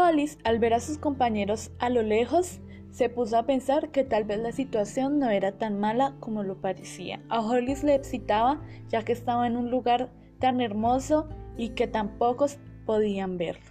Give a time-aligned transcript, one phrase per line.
[0.00, 2.60] Hollis, al ver a sus compañeros a lo lejos,
[2.90, 6.60] se puso a pensar que tal vez la situación no era tan mala como lo
[6.60, 7.20] parecía.
[7.28, 12.18] A Hollis le excitaba ya que estaba en un lugar tan hermoso y que tan
[12.18, 13.70] pocos podían verlo.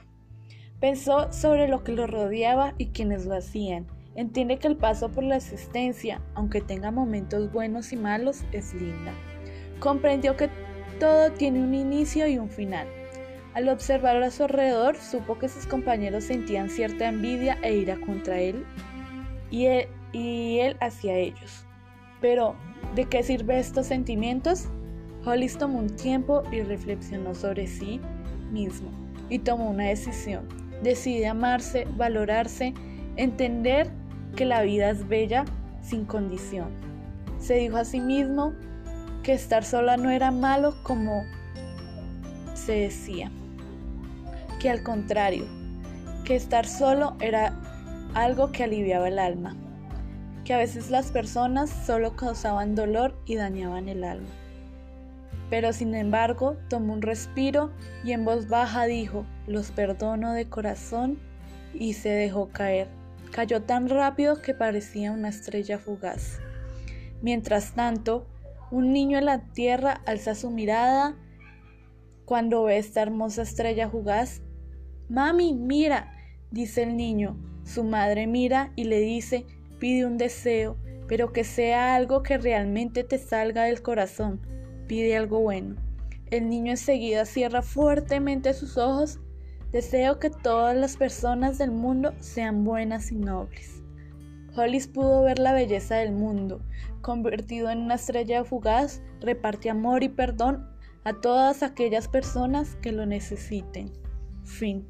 [0.80, 3.88] Pensó sobre lo que lo rodeaba y quienes lo hacían.
[4.16, 9.14] Entiende que el paso por la existencia, aunque tenga momentos buenos y malos, es linda.
[9.80, 10.50] Comprendió que
[11.00, 12.88] todo tiene un inicio y un final.
[13.54, 18.40] Al observar a su alrededor, supo que sus compañeros sentían cierta envidia e ira contra
[18.40, 18.64] él
[19.52, 19.66] y
[20.60, 21.66] él, hacia ellos.
[22.22, 22.56] Pero,
[22.96, 24.68] ¿de qué sirven estos sentimientos?
[25.26, 28.00] Hollis tomó un tiempo y reflexionó sobre sí
[28.52, 28.92] mismo
[29.30, 30.48] y tomó una decisión.
[30.84, 32.74] Decide amarse, valorarse,
[33.16, 33.90] entender
[34.36, 35.46] que la vida es bella
[35.82, 36.70] sin condición.
[37.40, 38.54] Se dijo a sí mismo
[39.24, 41.24] que estar sola no era malo como
[42.60, 43.32] se decía,
[44.60, 45.46] que al contrario,
[46.26, 47.60] que estar solo era
[48.14, 49.56] algo que aliviaba el alma,
[50.44, 54.30] que a veces las personas solo causaban dolor y dañaban el alma.
[55.50, 57.72] Pero sin embargo tomó un respiro
[58.04, 61.18] y en voz baja dijo, los perdono de corazón
[61.74, 62.88] y se dejó caer.
[63.32, 66.40] Cayó tan rápido que parecía una estrella fugaz.
[67.22, 68.28] Mientras tanto,
[68.72, 71.16] un niño en la tierra alza su mirada
[72.30, 74.44] cuando ve esta hermosa estrella fugaz.
[75.10, 76.14] Mami, mira,
[76.52, 77.36] dice el niño.
[77.64, 79.48] Su madre mira y le dice,
[79.80, 80.78] pide un deseo,
[81.08, 84.42] pero que sea algo que realmente te salga del corazón.
[84.86, 85.78] Pide algo bueno.
[86.30, 89.20] El niño enseguida cierra fuertemente sus ojos.
[89.72, 93.82] Deseo que todas las personas del mundo sean buenas y nobles.
[94.56, 96.62] Hollis pudo ver la belleza del mundo.
[97.02, 103.06] Convertido en una estrella fugaz, reparte amor y perdón a todas aquellas personas que lo
[103.06, 103.92] necesiten.
[104.44, 104.86] Fin.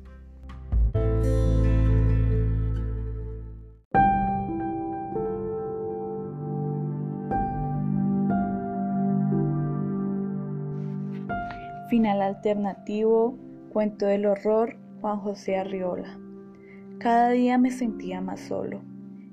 [11.89, 13.36] Final alternativo,
[13.73, 16.20] cuento del horror, Juan José Arriola.
[16.99, 18.81] Cada día me sentía más solo.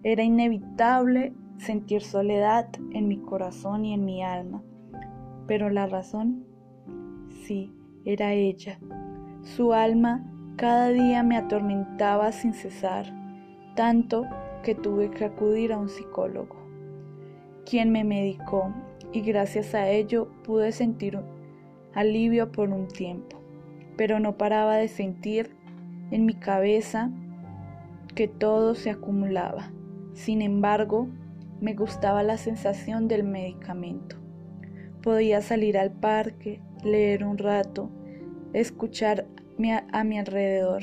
[0.02, 4.62] Era inevitable sentir soledad en mi corazón y en mi alma.
[5.46, 6.45] Pero la razón,
[7.46, 7.72] sí,
[8.04, 8.78] era ella.
[9.42, 10.24] Su alma
[10.56, 13.06] cada día me atormentaba sin cesar,
[13.76, 14.26] tanto
[14.62, 16.56] que tuve que acudir a un psicólogo,
[17.64, 18.72] quien me medicó
[19.12, 21.20] y gracias a ello pude sentir
[21.94, 23.38] alivio por un tiempo,
[23.96, 25.54] pero no paraba de sentir
[26.10, 27.10] en mi cabeza
[28.14, 29.70] que todo se acumulaba.
[30.14, 31.06] Sin embargo,
[31.60, 34.16] me gustaba la sensación del medicamento.
[35.06, 37.92] Podía salir al parque, leer un rato,
[38.52, 39.28] escuchar
[39.92, 40.82] a mi alrededor.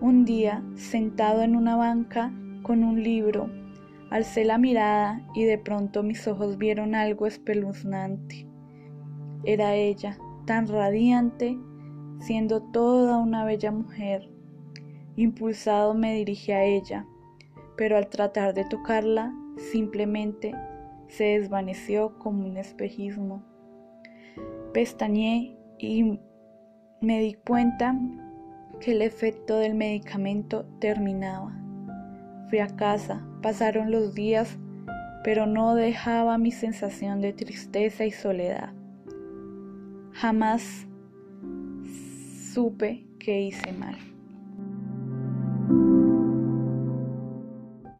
[0.00, 3.50] Un día, sentado en una banca con un libro,
[4.10, 8.46] alcé la mirada y de pronto mis ojos vieron algo espeluznante.
[9.42, 11.58] Era ella, tan radiante,
[12.20, 14.30] siendo toda una bella mujer.
[15.16, 17.08] Impulsado me dirigí a ella
[17.76, 20.54] pero al tratar de tocarla simplemente
[21.16, 23.42] se desvaneció como un espejismo.
[24.72, 26.18] Pestañeé y
[27.00, 27.98] me di cuenta
[28.80, 31.54] que el efecto del medicamento terminaba.
[32.48, 34.58] Fui a casa, pasaron los días,
[35.22, 38.72] pero no dejaba mi sensación de tristeza y soledad.
[40.12, 40.86] Jamás
[42.52, 43.96] supe que hice mal.